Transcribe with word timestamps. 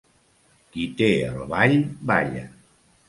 Qui 0.71 0.85
té 1.01 1.09
el 1.27 1.37
ball, 1.53 1.77
balla. 2.13 2.43